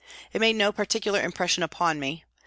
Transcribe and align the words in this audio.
It 0.33 0.41
made 0.41 0.55
no 0.55 0.71
particular 0.71 1.21
impression 1.21 1.61
upon 1.61 1.99
me. 1.99 2.23